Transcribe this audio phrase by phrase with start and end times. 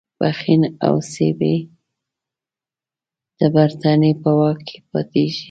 [0.17, 1.55] پښین او سیبی
[3.39, 5.39] د برټانیې په واک کې پاتیږي.